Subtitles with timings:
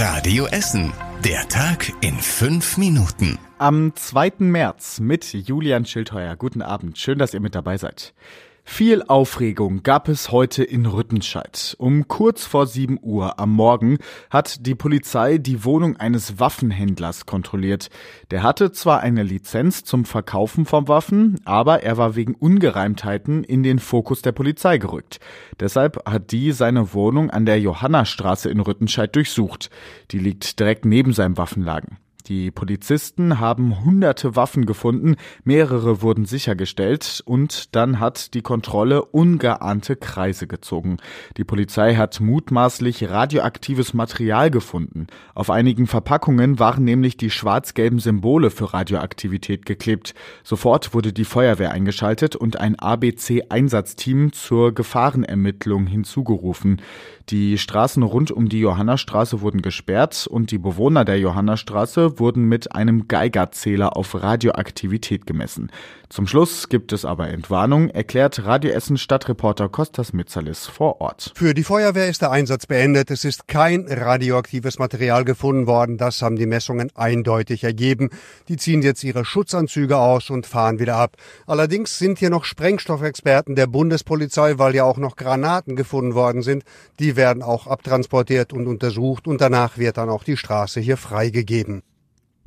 [0.00, 0.92] Radio Essen.
[1.24, 3.36] Der Tag in fünf Minuten.
[3.58, 4.34] Am 2.
[4.38, 6.36] März mit Julian Schildheuer.
[6.36, 6.98] Guten Abend.
[6.98, 8.14] Schön, dass ihr mit dabei seid.
[8.70, 11.74] Viel Aufregung gab es heute in Rüttenscheid.
[11.80, 13.98] Um kurz vor 7 Uhr am Morgen
[14.30, 17.88] hat die Polizei die Wohnung eines Waffenhändlers kontrolliert.
[18.30, 23.64] Der hatte zwar eine Lizenz zum Verkaufen von Waffen, aber er war wegen Ungereimtheiten in
[23.64, 25.18] den Fokus der Polizei gerückt.
[25.58, 29.70] Deshalb hat die seine Wohnung an der Johannastraße in Rüttenscheid durchsucht.
[30.12, 31.98] Die liegt direkt neben seinem Waffenlagen.
[32.26, 39.96] Die Polizisten haben hunderte Waffen gefunden, mehrere wurden sichergestellt und dann hat die Kontrolle ungeahnte
[39.96, 40.98] Kreise gezogen.
[41.38, 45.06] Die Polizei hat mutmaßlich radioaktives Material gefunden.
[45.34, 50.14] Auf einigen Verpackungen waren nämlich die schwarz-gelben Symbole für Radioaktivität geklebt.
[50.44, 56.82] Sofort wurde die Feuerwehr eingeschaltet und ein ABC-Einsatzteam zur Gefahrenermittlung hinzugerufen.
[57.30, 62.74] Die Straßen rund um die Johannastraße wurden gesperrt und die Bewohner der Johannastraße wurden mit
[62.74, 65.70] einem Geigerzähler auf Radioaktivität gemessen.
[66.08, 71.32] Zum Schluss gibt es aber Entwarnung, erklärt Radio Stadtreporter Kostas Mitzalis vor Ort.
[71.34, 73.10] Für die Feuerwehr ist der Einsatz beendet.
[73.10, 75.98] Es ist kein radioaktives Material gefunden worden.
[75.98, 78.08] Das haben die Messungen eindeutig ergeben.
[78.48, 81.16] Die ziehen jetzt ihre Schutzanzüge aus und fahren wieder ab.
[81.46, 86.64] Allerdings sind hier noch Sprengstoffexperten der Bundespolizei, weil ja auch noch Granaten gefunden worden sind.
[87.00, 91.82] Die werden auch abtransportiert und untersucht und danach wird dann auch die Straße hier freigegeben.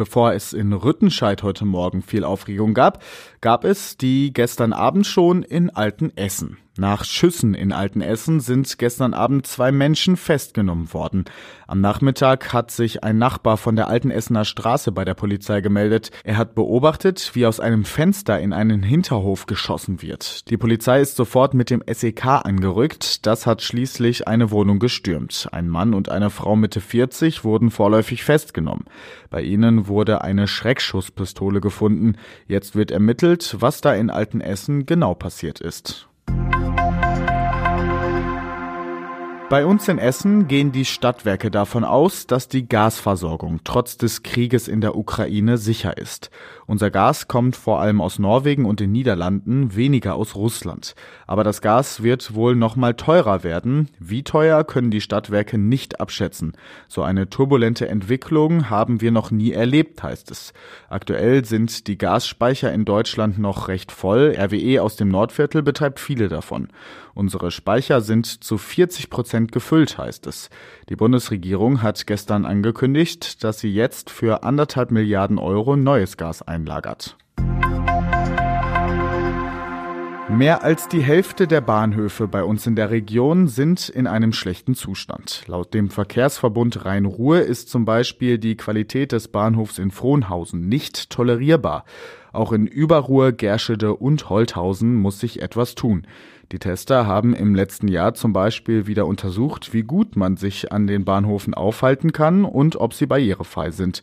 [0.00, 3.02] Bevor es in Rüttenscheid heute Morgen viel Aufregung gab,
[3.42, 6.56] gab es die gestern Abend schon in Altenessen.
[6.80, 11.26] Nach Schüssen in Altenessen sind gestern Abend zwei Menschen festgenommen worden.
[11.66, 16.10] Am Nachmittag hat sich ein Nachbar von der Altenessener Straße bei der Polizei gemeldet.
[16.24, 20.48] Er hat beobachtet, wie aus einem Fenster in einen Hinterhof geschossen wird.
[20.48, 23.26] Die Polizei ist sofort mit dem SEK angerückt.
[23.26, 25.50] Das hat schließlich eine Wohnung gestürmt.
[25.52, 28.86] Ein Mann und eine Frau Mitte 40 wurden vorläufig festgenommen.
[29.28, 32.16] Bei ihnen wurde eine Schreckschusspistole gefunden.
[32.48, 36.09] Jetzt wird ermittelt, was da in Altenessen genau passiert ist.
[39.50, 44.68] Bei uns in Essen gehen die Stadtwerke davon aus, dass die Gasversorgung trotz des Krieges
[44.68, 46.30] in der Ukraine sicher ist.
[46.66, 50.94] Unser Gas kommt vor allem aus Norwegen und den Niederlanden, weniger aus Russland.
[51.26, 53.88] Aber das Gas wird wohl noch mal teurer werden.
[53.98, 56.52] Wie teuer können die Stadtwerke nicht abschätzen.
[56.86, 60.52] So eine turbulente Entwicklung haben wir noch nie erlebt, heißt es.
[60.88, 64.32] Aktuell sind die Gasspeicher in Deutschland noch recht voll.
[64.38, 66.68] RWE aus dem Nordviertel betreibt viele davon.
[67.14, 70.50] Unsere Speicher sind zu 40 Prozent gefüllt, heißt es.
[70.88, 77.16] Die Bundesregierung hat gestern angekündigt, dass sie jetzt für anderthalb Milliarden Euro neues Gas einlagert.
[80.36, 84.74] Mehr als die Hälfte der Bahnhöfe bei uns in der Region sind in einem schlechten
[84.74, 85.42] Zustand.
[85.48, 91.84] Laut dem Verkehrsverbund Rhein-Ruhr ist zum Beispiel die Qualität des Bahnhofs in Frohnhausen nicht tolerierbar.
[92.32, 96.06] Auch in Überruhr, Gerschede und Holthausen muss sich etwas tun.
[96.52, 100.86] Die Tester haben im letzten Jahr zum Beispiel wieder untersucht, wie gut man sich an
[100.86, 104.02] den Bahnhofen aufhalten kann und ob sie barrierefrei sind.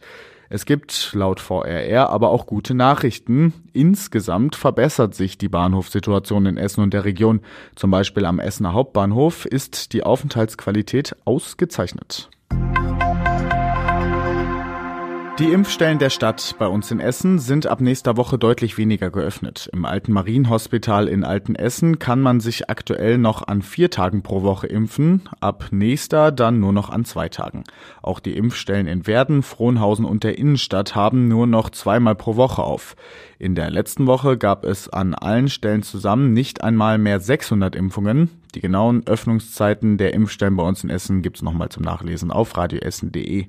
[0.50, 3.54] Es gibt laut VRR aber auch gute Nachrichten.
[3.74, 7.42] Insgesamt verbessert sich die Bahnhofssituation in Essen und der Region.
[7.76, 12.30] Zum Beispiel am Essener Hauptbahnhof ist die Aufenthaltsqualität ausgezeichnet.
[15.40, 19.70] Die Impfstellen der Stadt bei uns in Essen sind ab nächster Woche deutlich weniger geöffnet.
[19.72, 24.66] Im Alten Marienhospital in Altenessen kann man sich aktuell noch an vier Tagen pro Woche
[24.66, 27.66] impfen, ab nächster dann nur noch an zwei Tagen.
[28.02, 32.64] Auch die Impfstellen in Werden, Frohnhausen und der Innenstadt haben nur noch zweimal pro Woche
[32.64, 32.96] auf.
[33.38, 38.32] In der letzten Woche gab es an allen Stellen zusammen nicht einmal mehr 600 Impfungen.
[38.56, 43.46] Die genauen Öffnungszeiten der Impfstellen bei uns in Essen gibt's nochmal zum Nachlesen auf radioessen.de.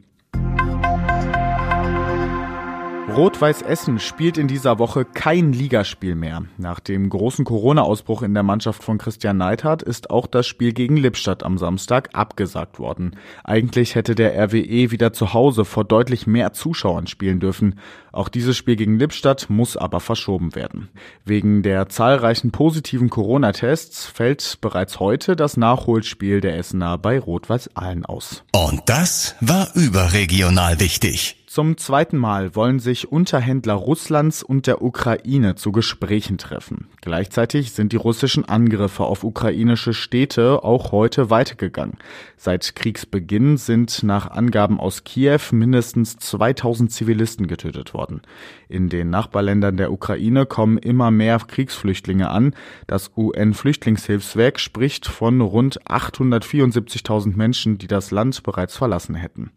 [3.19, 6.45] Rot-Weiß Essen spielt in dieser Woche kein Ligaspiel mehr.
[6.57, 10.97] Nach dem großen Corona-Ausbruch in der Mannschaft von Christian Neidhardt ist auch das Spiel gegen
[10.97, 13.17] Lippstadt am Samstag abgesagt worden.
[13.43, 17.81] Eigentlich hätte der RWE wieder zu Hause vor deutlich mehr Zuschauern spielen dürfen.
[18.13, 20.89] Auch dieses Spiel gegen Lippstadt muss aber verschoben werden.
[21.25, 28.07] Wegen der zahlreichen positiven Corona-Tests fällt bereits heute das Nachholspiel der Essener bei Rot-Weiß Aalen
[28.07, 28.45] aus.
[28.53, 31.38] Und das war überregional wichtig.
[31.51, 36.89] Zum zweiten Mal wollen sich Unterhändler Russlands und der Ukraine zu Gesprächen treffen.
[37.01, 41.97] Gleichzeitig sind die russischen Angriffe auf ukrainische Städte auch heute weitergegangen.
[42.37, 48.21] Seit Kriegsbeginn sind nach Angaben aus Kiew mindestens 2000 Zivilisten getötet worden.
[48.69, 52.55] In den Nachbarländern der Ukraine kommen immer mehr Kriegsflüchtlinge an.
[52.87, 59.51] Das UN-Flüchtlingshilfswerk spricht von rund 874.000 Menschen, die das Land bereits verlassen hätten.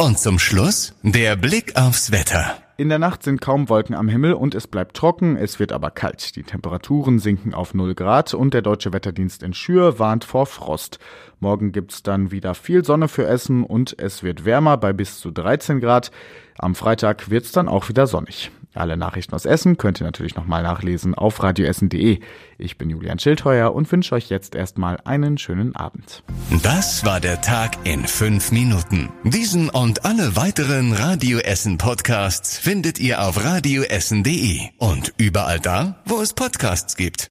[0.00, 2.56] Und zum Schluss der Blick aufs Wetter.
[2.76, 5.90] In der Nacht sind kaum Wolken am Himmel und es bleibt trocken, es wird aber
[5.90, 6.36] kalt.
[6.36, 11.00] Die Temperaturen sinken auf 0 Grad und der Deutsche Wetterdienst in Schür warnt vor Frost.
[11.40, 15.32] Morgen gibt's dann wieder viel Sonne für Essen und es wird wärmer bei bis zu
[15.32, 16.12] 13 Grad.
[16.56, 18.52] Am Freitag wird's dann auch wieder sonnig.
[18.74, 22.20] Alle Nachrichten aus Essen könnt ihr natürlich nochmal nachlesen auf radioessen.de.
[22.58, 26.22] Ich bin Julian Schildheuer und wünsche euch jetzt erstmal einen schönen Abend.
[26.62, 29.08] Das war der Tag in fünf Minuten.
[29.24, 36.20] Diesen und alle weiteren Radio Essen Podcasts findet ihr auf radioessen.de und überall da, wo
[36.20, 37.26] es Podcasts gibt.